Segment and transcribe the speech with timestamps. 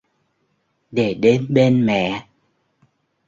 [0.91, 2.27] Để đến bên mẹ